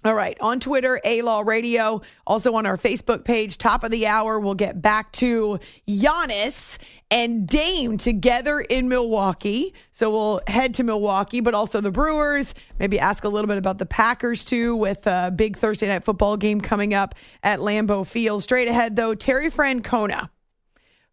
[0.04, 4.06] All right, on Twitter, A Law Radio, also on our Facebook page, top of the
[4.06, 6.76] hour, we'll get back to Giannis
[7.10, 9.72] and Dame together in Milwaukee.
[9.92, 13.78] So we'll head to Milwaukee, but also the Brewers, maybe ask a little bit about
[13.78, 18.42] the Packers too, with a big Thursday night football game coming up at Lambeau Field.
[18.42, 20.28] Straight ahead, though, Terry Francona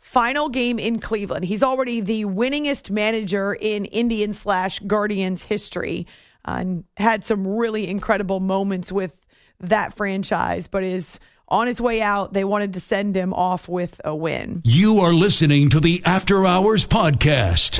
[0.01, 1.45] final game in Cleveland.
[1.45, 6.07] He's already the winningest manager in Indian slash Guardians history
[6.45, 9.25] uh, and had some really incredible moments with
[9.59, 12.33] that franchise, but is on his way out.
[12.33, 14.61] They wanted to send him off with a win.
[14.65, 17.79] You are listening to the After Hours Podcast.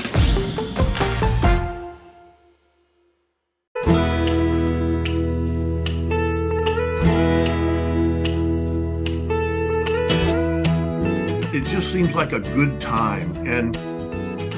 [11.71, 13.33] Just seems like a good time.
[13.47, 13.73] And,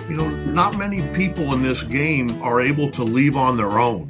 [0.10, 4.10] you know, not many people in this game are able to leave on their own.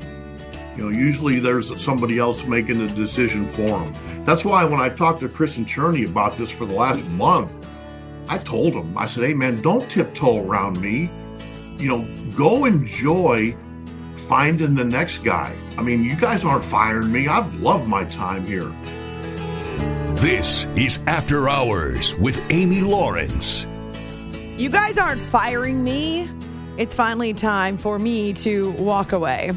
[0.77, 3.93] You know, usually there's somebody else making the decision for them.
[4.23, 7.67] That's why when I talked to Chris and Chernoff about this for the last month,
[8.29, 11.11] I told him, I said, hey man, don't tiptoe around me.
[11.77, 13.55] You know, go enjoy
[14.15, 15.53] finding the next guy.
[15.77, 17.27] I mean, you guys aren't firing me.
[17.27, 18.73] I've loved my time here.
[20.23, 23.67] This is After Hours with Amy Lawrence.
[24.55, 26.29] You guys aren't firing me.
[26.77, 29.51] It's finally time for me to walk away.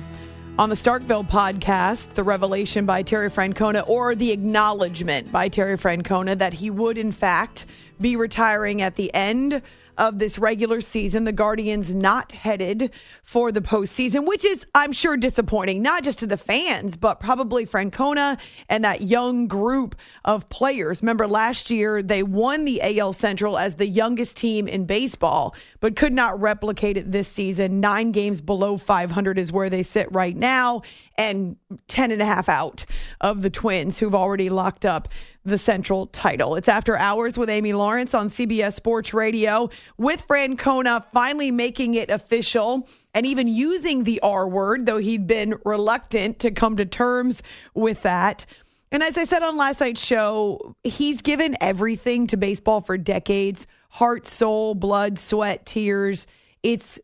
[0.59, 6.37] On the Starkville podcast, the revelation by Terry Francona, or the acknowledgement by Terry Francona
[6.37, 7.67] that he would, in fact,
[8.01, 9.63] be retiring at the end
[9.99, 11.25] of this regular season.
[11.25, 12.91] The Guardians not headed
[13.23, 17.67] for the postseason, which is, I'm sure, disappointing, not just to the fans, but probably
[17.67, 21.03] Francona and that young group of players.
[21.03, 25.97] Remember, last year they won the AL Central as the youngest team in baseball, but
[25.97, 27.81] could not replicate it this season.
[27.81, 30.83] Nine games below 500 is where they sit right now,
[31.19, 31.57] and
[31.89, 32.85] 10 and a half out
[33.21, 35.09] of the Twins, who've already locked up
[35.47, 36.57] the Central title.
[36.57, 42.11] It's After Hours with Amy Lawrence on CBS Sports Radio with Francona finally making it
[42.11, 47.43] official and even using the R word, though he'd been reluctant to come to terms
[47.75, 48.45] with that.
[48.91, 53.67] And as I said on last night's show, he's given everything to baseball for decades
[53.89, 56.27] heart, soul, blood, sweat, tears.
[56.63, 56.99] It's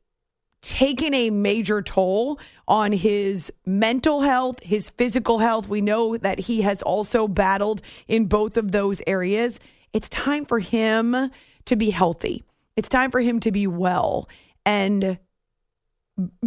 [0.62, 5.68] taken a major toll on his mental health, his physical health.
[5.68, 9.58] We know that he has also battled in both of those areas.
[9.92, 11.30] It's time for him
[11.66, 12.44] to be healthy.
[12.76, 14.28] It's time for him to be well.
[14.64, 15.18] And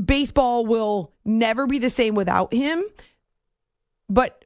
[0.01, 2.84] baseball will never be the same without him.
[4.10, 4.46] But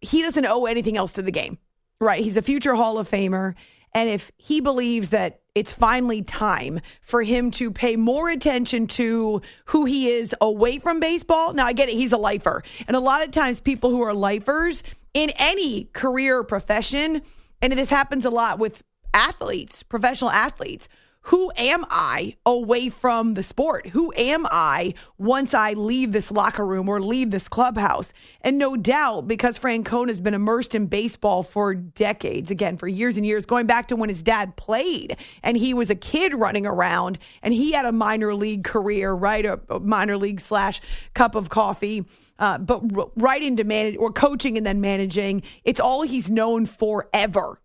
[0.00, 1.58] he doesn't owe anything else to the game,
[2.00, 2.22] right?
[2.22, 3.54] He's a future Hall of Famer.
[3.92, 9.40] And if he believes that it's finally time for him to pay more attention to
[9.66, 11.52] who he is away from baseball.
[11.52, 12.62] Now, I get it, he's a lifer.
[12.88, 14.82] And a lot of times, people who are lifers
[15.12, 17.22] in any career or profession,
[17.62, 18.82] and this happens a lot with
[19.14, 20.88] athletes, professional athletes,
[21.24, 23.86] who am I away from the sport?
[23.86, 28.12] Who am I once I leave this locker room or leave this clubhouse?
[28.42, 33.16] And no doubt, because Francona has been immersed in baseball for decades, again, for years
[33.16, 36.66] and years, going back to when his dad played and he was a kid running
[36.66, 39.46] around and he had a minor league career, right?
[39.46, 40.82] A, minor league slash
[41.14, 42.04] cup of coffee.
[42.38, 42.82] Uh, but
[43.16, 47.58] right into manage or coaching and then managing, it's all he's known forever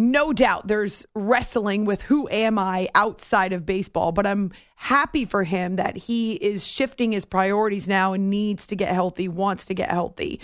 [0.00, 5.44] no doubt there's wrestling with who am I outside of baseball, but I'm happy for
[5.44, 9.74] him that he is shifting his priorities now and needs to get healthy, wants to
[9.74, 10.40] get healthy.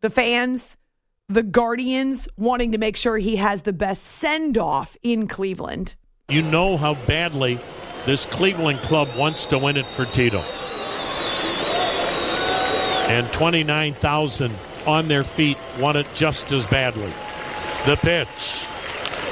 [0.00, 0.76] The fans,
[1.28, 5.94] the Guardians wanting to make sure he has the best send off in Cleveland.
[6.28, 7.60] You know how badly
[8.06, 10.40] this Cleveland club wants to win it for Tito.
[13.08, 14.52] And 29,000
[14.84, 17.12] on their feet want it just as badly.
[17.86, 18.66] The pitch.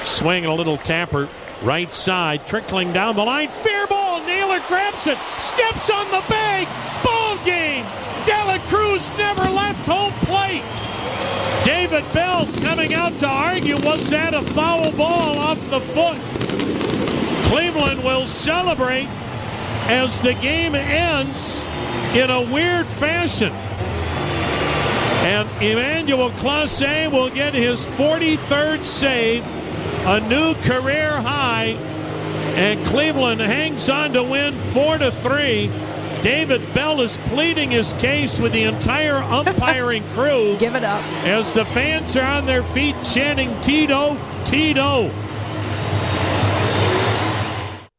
[0.04, 1.28] Swing and a little tapper.
[1.62, 3.48] Right side, trickling down the line.
[3.48, 4.24] Fair ball.
[4.24, 5.18] Naylor grabs it.
[5.38, 6.68] Steps on the bag.
[7.04, 7.84] Ball game.
[8.26, 10.62] De La Cruz never left home plate.
[11.64, 16.18] David Bell coming out to argue was that a foul ball off the foot?
[17.48, 19.08] Cleveland will celebrate
[19.88, 21.60] as the game ends
[22.14, 23.52] in a weird fashion.
[25.24, 29.44] And Emmanuel Clase will get his 43rd save
[30.06, 31.76] a new career high,
[32.56, 35.70] and Cleveland hangs on to win four to three.
[36.22, 40.56] David Bell is pleading his case with the entire umpiring crew.
[40.58, 41.02] Give it up.
[41.24, 45.10] As the fans are on their feet chanting Tito, Tito.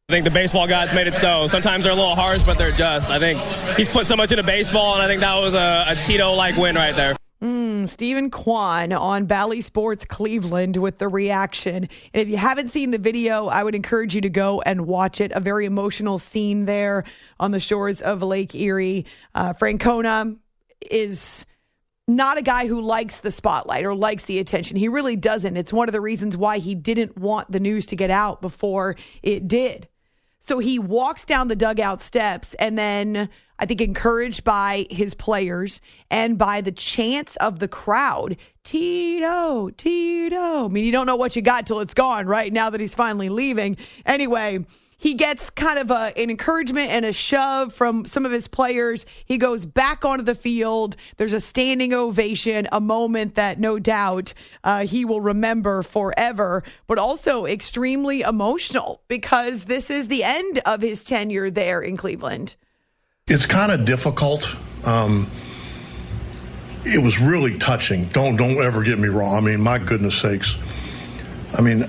[0.09, 1.45] I think the baseball gods made it so.
[1.45, 3.11] Sometimes they're a little harsh, but they're just.
[3.11, 3.39] I think
[3.77, 6.57] he's put so much into baseball, and I think that was a, a Tito like
[6.57, 7.18] win right there.
[7.41, 11.87] Mm, Steven Kwan on Bally Sports Cleveland with the reaction.
[12.13, 15.21] And if you haven't seen the video, I would encourage you to go and watch
[15.21, 15.31] it.
[15.31, 17.05] A very emotional scene there
[17.39, 19.05] on the shores of Lake Erie.
[19.33, 20.37] Uh, Francona
[20.91, 21.45] is
[22.09, 24.75] not a guy who likes the spotlight or likes the attention.
[24.75, 25.55] He really doesn't.
[25.55, 28.97] It's one of the reasons why he didn't want the news to get out before
[29.23, 29.87] it did.
[30.41, 33.29] So he walks down the dugout steps and then
[33.59, 38.37] I think encouraged by his players and by the chants of the crowd.
[38.63, 40.65] Tito, Tito.
[40.65, 42.51] I mean, you don't know what you got till it's gone, right?
[42.51, 43.75] Now that he's finally leaving.
[44.05, 44.65] Anyway,
[44.97, 49.05] he gets kind of a, an encouragement and a shove from some of his players.
[49.25, 50.95] He goes back onto the field.
[51.17, 54.33] There's a standing ovation, a moment that no doubt
[54.63, 60.81] uh, he will remember forever, but also extremely emotional because this is the end of
[60.81, 62.55] his tenure there in Cleveland.
[63.29, 64.55] It's kind of difficult.
[64.83, 65.29] Um,
[66.83, 68.05] it was really touching.
[68.05, 69.35] Don't don't ever get me wrong.
[69.35, 70.57] I mean, my goodness sakes.
[71.55, 71.85] I mean,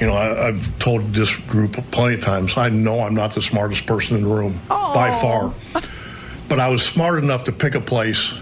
[0.00, 2.56] you know, I, have told this group plenty of times.
[2.56, 5.54] I know I'm not the smartest person in the room by far,
[6.48, 8.32] but I was smart enough to pick a place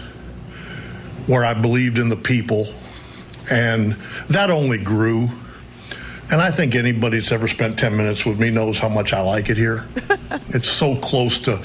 [1.27, 2.73] where I believed in the people,
[3.51, 3.93] and
[4.29, 5.29] that only grew.
[6.31, 9.21] And I think anybody that's ever spent 10 minutes with me knows how much I
[9.21, 9.85] like it here.
[10.49, 11.63] it's so close to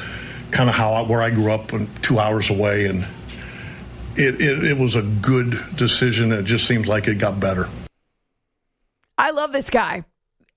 [0.55, 3.07] kind of how I, where I grew up, and two hours away, and
[4.17, 6.33] it, it, it was a good decision.
[6.33, 7.69] It just seems like it got better.
[9.19, 10.05] I love this guy.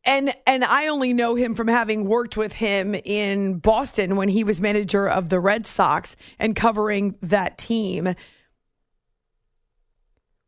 [0.06, 4.46] And and I only know him from having worked with him in Boston when he
[4.46, 8.16] was manager of the Red Sox and covering that team.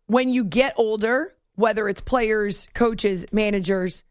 [0.05, 4.05] When you get older, whether it's players, coaches, managers,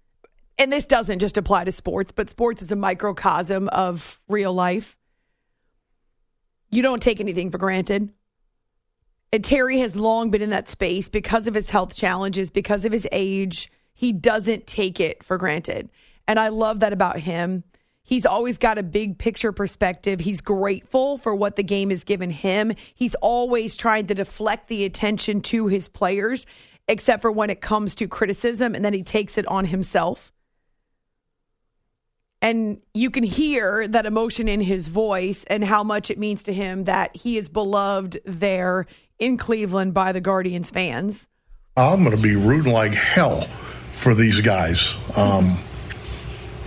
[0.58, 4.97] and this doesn't just apply to sports, but sports is a microcosm of real life.
[6.70, 8.12] You don't take anything for granted.
[9.32, 12.92] And Terry has long been in that space because of his health challenges, because of
[12.92, 13.70] his age.
[13.94, 15.90] He doesn't take it for granted.
[16.26, 17.64] And I love that about him.
[18.02, 20.20] He's always got a big picture perspective.
[20.20, 22.72] He's grateful for what the game has given him.
[22.94, 26.46] He's always trying to deflect the attention to his players,
[26.86, 30.32] except for when it comes to criticism, and then he takes it on himself.
[32.40, 36.52] And you can hear that emotion in his voice and how much it means to
[36.52, 38.86] him that he is beloved there
[39.18, 41.26] in Cleveland by the Guardians fans.
[41.76, 43.42] I'm going to be rooting like hell
[43.92, 44.94] for these guys.
[45.16, 45.58] Um,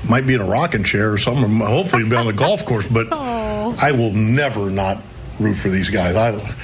[0.07, 1.59] might be in a rocking chair or something.
[1.59, 2.87] Hopefully, be on the golf course.
[2.87, 3.77] But Aww.
[3.81, 5.01] I will never not
[5.39, 6.15] root for these guys.
[6.15, 6.55] I,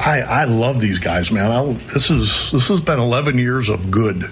[0.00, 1.50] I, I love these guys, man.
[1.50, 4.30] I, this is this has been 11 years of good.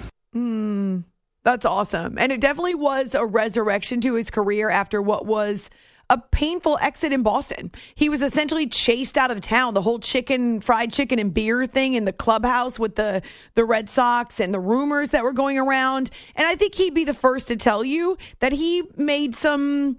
[1.47, 5.69] That's awesome, and it definitely was a resurrection to his career after what was
[6.09, 7.71] a painful exit in Boston.
[7.95, 9.73] He was essentially chased out of town.
[9.73, 13.21] The whole chicken, fried chicken and beer thing in the clubhouse with the,
[13.55, 16.09] the Red Sox and the rumors that were going around.
[16.35, 19.97] And I think he'd be the first to tell you that he made some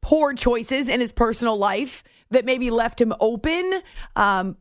[0.00, 3.80] poor choices in his personal life that maybe left him open.
[4.14, 4.56] Um,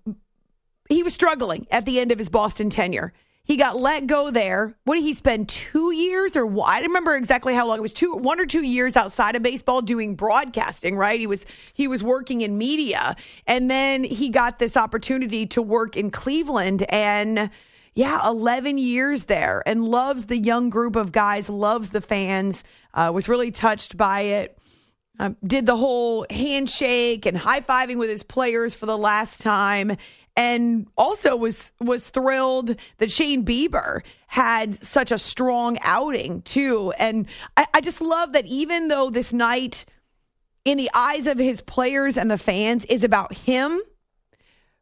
[0.90, 3.14] he was struggling at the end of his Boston tenure.
[3.46, 4.76] He got let go there.
[4.86, 7.78] What did he spend two years or I don't remember exactly how long.
[7.78, 10.98] It was two, one or two years outside of baseball doing broadcasting.
[10.98, 11.20] Right?
[11.20, 13.16] He was he was working in media,
[13.46, 17.50] and then he got this opportunity to work in Cleveland and.
[17.98, 22.62] Yeah, 11 years there and loves the young group of guys, loves the fans,
[22.93, 24.58] uh, was really touched by it.
[25.18, 29.96] Um, did the whole handshake and high fiving with his players for the last time
[30.36, 36.94] and also was was thrilled that Shane Bieber had such a strong outing too.
[36.98, 39.86] And I, I just love that even though this night,
[40.66, 43.80] in the eyes of his players and the fans, is about him,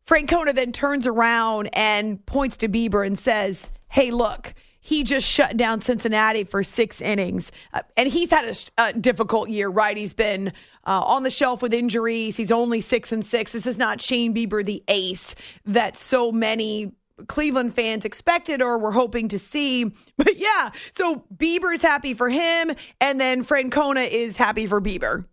[0.08, 5.56] Francona then turns around and points to Bieber and says, "Hey, look." He just shut
[5.56, 7.52] down Cincinnati for six innings.
[7.74, 9.96] Uh, and he's had a, a, difficult year, right?
[9.96, 10.50] He's been
[10.86, 12.36] uh, on the shelf with injuries.
[12.36, 13.54] He's only six and six.
[13.54, 16.92] This is not Shane Bieber, the ace that so many
[17.28, 19.86] Cleveland fans expected or were hoping to see.
[20.18, 22.72] But yeah, so Bieber's happy for him,
[23.02, 25.26] and then Francona is happy for Bieber.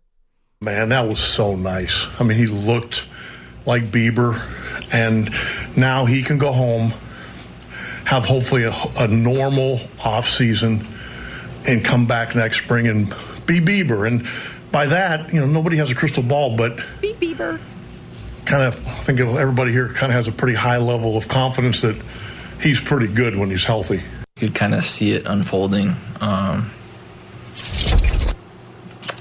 [0.61, 2.07] Man, that was so nice.
[2.19, 3.05] I mean, he looked
[3.65, 4.41] like Bieber,
[4.93, 5.29] and
[5.75, 6.93] now he can go home
[8.11, 10.85] have hopefully a, a normal off season
[11.65, 13.07] and come back next spring and
[13.45, 14.05] be Bieber.
[14.05, 14.27] And
[14.69, 17.57] by that, you know, nobody has a crystal ball, but be Bieber.
[18.43, 21.83] Kind of, I think everybody here kind of has a pretty high level of confidence
[21.83, 21.95] that
[22.61, 24.03] he's pretty good when he's healthy.
[24.35, 25.95] You could kind of see it unfolding.
[26.19, 26.69] Um,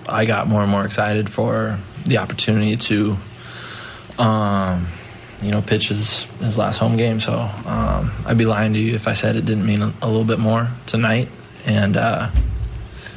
[0.09, 3.16] I got more and more excited for the opportunity to.
[4.18, 4.88] Um,
[5.43, 7.20] you know, pitch his, his last home game.
[7.20, 10.24] So um, I'd be lying to you if I said it didn't mean a, little
[10.24, 11.28] bit more tonight.
[11.66, 12.30] And uh,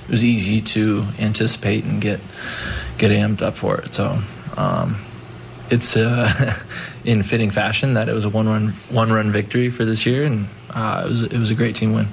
[0.05, 2.19] it was easy to anticipate and get
[2.97, 3.93] get amped up for it.
[3.93, 4.19] So
[4.57, 4.97] um,
[5.69, 6.59] it's uh,
[7.05, 10.25] in fitting fashion that it was a one run one run victory for this year,
[10.25, 12.07] and uh, it was it was a great team win.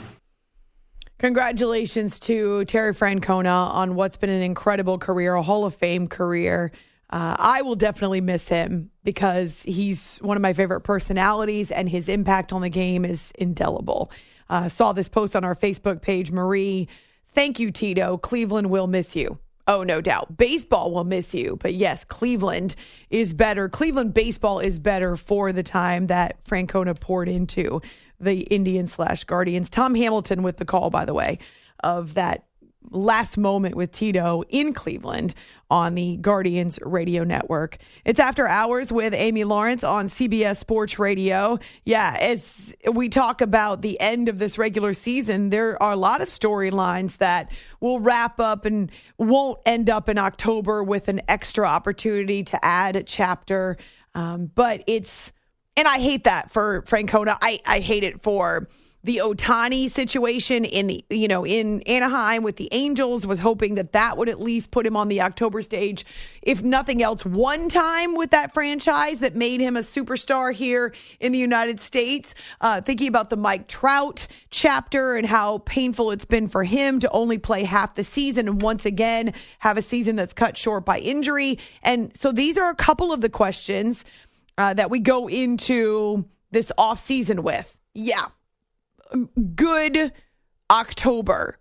[1.19, 6.73] Congratulations to Terry Francona on what's been an incredible career, a Hall of Fame career.
[7.11, 12.09] Uh, I will definitely miss him because he's one of my favorite personalities and his
[12.09, 14.13] impact on the game is indelible.
[14.49, 16.31] Uh, saw this post on our Facebook page.
[16.31, 16.89] Marie,
[17.29, 18.17] thank you, Tito.
[18.17, 19.39] Cleveland will miss you.
[19.67, 20.37] Oh, no doubt.
[20.37, 21.57] Baseball will miss you.
[21.61, 22.75] But yes, Cleveland
[23.11, 23.69] is better.
[23.69, 27.81] Cleveland baseball is better for the time that Francona poured into
[28.19, 29.71] the Indians slash Guardians.
[29.71, 31.39] Tom Hamilton with the call, by the way,
[31.83, 32.45] of that
[32.91, 35.35] last moment with Tito in Cleveland
[35.71, 37.79] on the Guardians radio network.
[38.05, 41.59] It's after hours with Amy Lawrence on CBS Sports Radio.
[41.85, 46.21] Yeah, as we talk about the end of this regular season, there are a lot
[46.21, 47.51] of storylines that
[47.81, 52.97] will wrap up and won't end up in October with an extra opportunity to add
[52.97, 53.77] a chapter.
[54.15, 55.33] Um, but it's,
[55.77, 57.39] and I hate that for Francona.
[57.41, 58.67] I, I hate it for
[59.03, 63.93] the Ohtani situation in the you know in Anaheim with the Angels was hoping that
[63.93, 66.05] that would at least put him on the October stage
[66.43, 71.33] if nothing else one time with that franchise that made him a superstar here in
[71.33, 72.35] the United States.
[72.61, 77.11] Uh, thinking about the Mike Trout chapter and how painful it's been for him to
[77.11, 80.99] only play half the season and once again have a season that's cut short by
[80.99, 81.59] injury.
[81.83, 84.05] And so these are a couple of the questions
[84.59, 87.77] uh, that we go into this off season with.
[87.95, 88.27] Yeah
[89.55, 90.13] good
[90.71, 91.59] October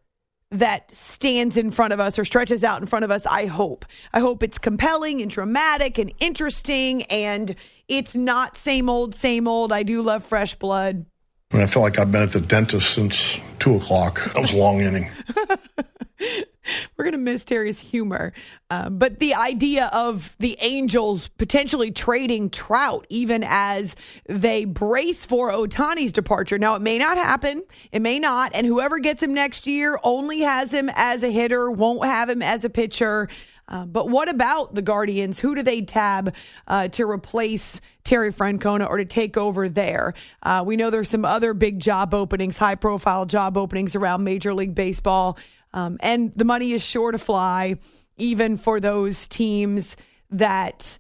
[0.52, 3.26] that stands in front of us or stretches out in front of us.
[3.26, 3.86] I hope.
[4.14, 7.56] I hope it's compelling and dramatic and interesting and
[7.88, 9.72] it's not same old, same old.
[9.72, 11.06] I do love fresh blood.
[11.52, 14.24] I, mean, I feel like I've been at the dentist since two o'clock.
[14.34, 15.12] That was a long inning.
[16.98, 18.34] We're going to miss Terry's humor.
[18.70, 23.96] Uh, but the idea of the Angels potentially trading Trout, even as
[24.28, 26.58] they brace for Ohtani's departure.
[26.58, 27.64] Now, it may not happen.
[27.92, 28.52] It may not.
[28.54, 32.42] And whoever gets him next year only has him as a hitter, won't have him
[32.42, 33.30] as a pitcher.
[33.70, 35.40] Uh, but what about the Guardians?
[35.40, 36.34] Who do they tab
[36.68, 40.16] uh, to replace Terry Francona or to take over there?
[40.42, 44.54] Uh, we know there's some other big job openings, high profile job openings around Major
[44.54, 45.38] League Baseball.
[45.74, 47.78] Um, and the money is sure to fly,
[48.18, 49.96] even for those teams
[50.32, 51.00] that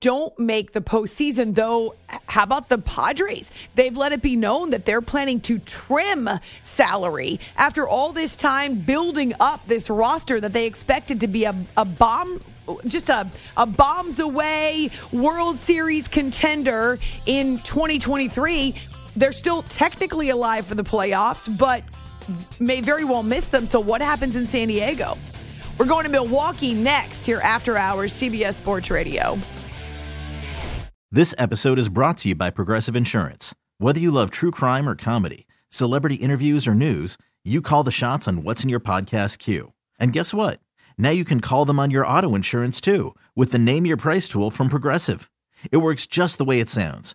[0.00, 1.54] don't make the postseason.
[1.54, 1.94] Though,
[2.26, 3.50] how about the Padres?
[3.74, 6.28] They've let it be known that they're planning to trim
[6.62, 11.54] salary after all this time building up this roster that they expected to be a,
[11.76, 12.40] a bomb
[12.86, 18.74] just a, a bombs away World Series contender in 2023.
[19.16, 21.82] They're still technically alive for the playoffs, but
[22.58, 23.66] may very well miss them.
[23.66, 25.16] So, what happens in San Diego?
[25.78, 29.38] We're going to Milwaukee next here after hours, CBS Sports Radio.
[31.10, 33.54] This episode is brought to you by Progressive Insurance.
[33.78, 38.28] Whether you love true crime or comedy, celebrity interviews or news, you call the shots
[38.28, 39.72] on what's in your podcast queue.
[39.98, 40.60] And guess what?
[40.96, 44.28] Now you can call them on your auto insurance too with the Name Your Price
[44.28, 45.30] tool from Progressive.
[45.70, 47.14] It works just the way it sounds.